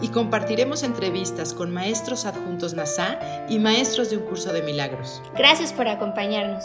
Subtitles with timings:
[0.00, 5.22] y compartiremos entrevistas con maestros adjuntos NASA y maestros de un curso de milagros.
[5.36, 6.64] Gracias por acompañarnos.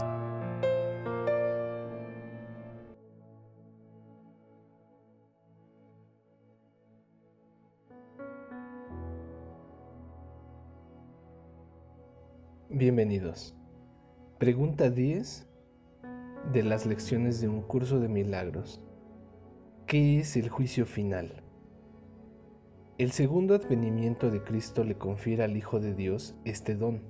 [12.75, 13.55] Bienvenidos.
[14.39, 15.47] Pregunta 10
[16.51, 18.81] de las lecciones de un curso de milagros.
[19.85, 21.42] ¿Qué es el juicio final?
[22.99, 27.01] El segundo advenimiento de Cristo le confiere al Hijo de Dios este don.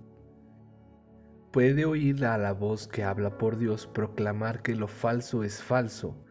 [1.52, 6.23] Puede oír a la voz que habla por Dios proclamar que lo falso es falso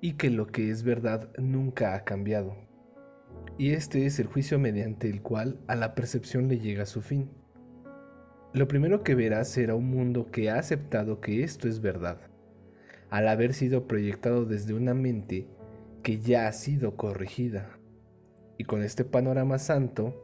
[0.00, 2.56] y que lo que es verdad nunca ha cambiado.
[3.56, 7.30] Y este es el juicio mediante el cual a la percepción le llega su fin.
[8.52, 12.18] Lo primero que verá será un mundo que ha aceptado que esto es verdad,
[13.08, 15.46] al haber sido proyectado desde una mente
[16.02, 17.78] que ya ha sido corregida.
[18.58, 20.14] Y con este panorama santo,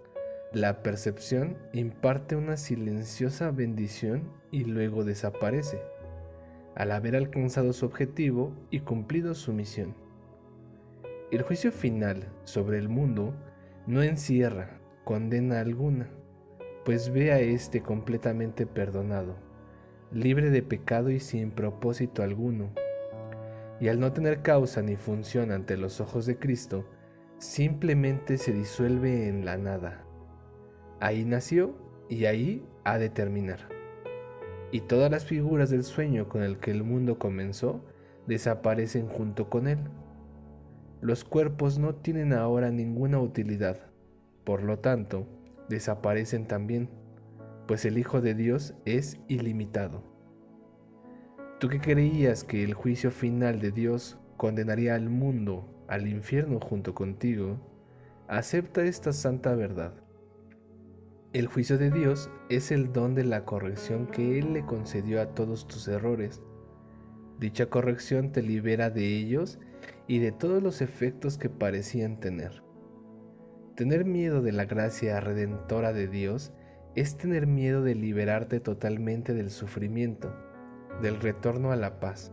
[0.52, 5.80] la percepción imparte una silenciosa bendición y luego desaparece,
[6.74, 9.94] al haber alcanzado su objetivo y cumplido su misión.
[11.30, 13.34] El juicio final sobre el mundo
[13.86, 16.08] no encierra condena alguna,
[16.84, 19.36] pues ve a éste completamente perdonado,
[20.12, 22.70] libre de pecado y sin propósito alguno.
[23.80, 26.84] Y al no tener causa ni función ante los ojos de Cristo,
[27.42, 30.04] simplemente se disuelve en la nada.
[31.00, 31.74] Ahí nació
[32.08, 33.68] y ahí ha de terminar.
[34.70, 37.84] Y todas las figuras del sueño con el que el mundo comenzó
[38.28, 39.80] desaparecen junto con él.
[41.00, 43.90] Los cuerpos no tienen ahora ninguna utilidad,
[44.44, 45.26] por lo tanto,
[45.68, 46.88] desaparecen también,
[47.66, 50.04] pues el Hijo de Dios es ilimitado.
[51.58, 56.94] Tú que creías que el juicio final de Dios condenaría al mundo al infierno junto
[56.94, 57.58] contigo,
[58.26, 59.92] acepta esta santa verdad.
[61.34, 65.34] El juicio de Dios es el don de la corrección que Él le concedió a
[65.34, 66.40] todos tus errores.
[67.38, 69.58] Dicha corrección te libera de ellos
[70.08, 72.62] y de todos los efectos que parecían tener.
[73.74, 76.54] Tener miedo de la gracia redentora de Dios
[76.94, 80.34] es tener miedo de liberarte totalmente del sufrimiento,
[81.02, 82.32] del retorno a la paz,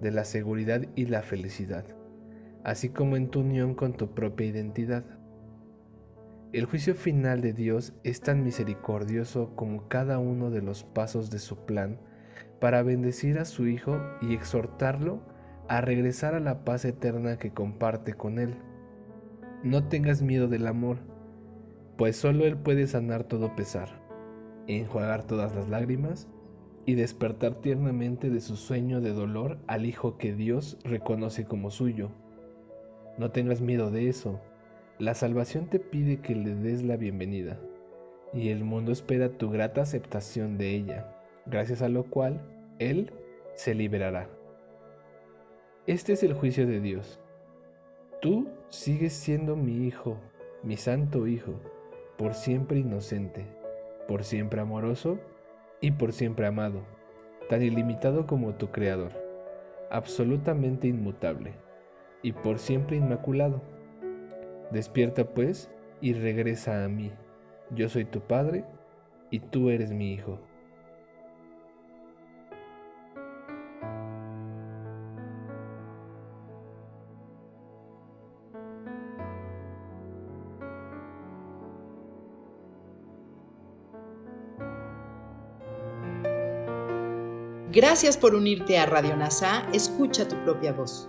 [0.00, 1.84] de la seguridad y la felicidad
[2.66, 5.04] así como en tu unión con tu propia identidad.
[6.52, 11.38] El juicio final de Dios es tan misericordioso como cada uno de los pasos de
[11.38, 12.00] su plan
[12.60, 15.22] para bendecir a su Hijo y exhortarlo
[15.68, 18.56] a regresar a la paz eterna que comparte con Él.
[19.62, 20.98] No tengas miedo del amor,
[21.96, 24.02] pues solo Él puede sanar todo pesar,
[24.66, 26.26] enjuagar todas las lágrimas
[26.84, 32.25] y despertar tiernamente de su sueño de dolor al Hijo que Dios reconoce como suyo.
[33.18, 34.40] No tengas miedo de eso.
[34.98, 37.58] La salvación te pide que le des la bienvenida,
[38.34, 41.16] y el mundo espera tu grata aceptación de ella,
[41.46, 42.40] gracias a lo cual
[42.78, 43.12] Él
[43.54, 44.28] se liberará.
[45.86, 47.18] Este es el juicio de Dios.
[48.20, 50.18] Tú sigues siendo mi hijo,
[50.62, 51.54] mi santo hijo,
[52.18, 53.46] por siempre inocente,
[54.06, 55.18] por siempre amoroso
[55.80, 56.82] y por siempre amado,
[57.48, 59.12] tan ilimitado como tu Creador,
[59.90, 61.65] absolutamente inmutable
[62.26, 63.62] y por siempre inmaculado.
[64.72, 65.70] Despierta pues
[66.00, 67.12] y regresa a mí.
[67.70, 68.64] Yo soy tu Padre
[69.30, 70.40] y tú eres mi Hijo.
[87.70, 91.08] Gracias por unirte a Radio NASA, escucha tu propia voz.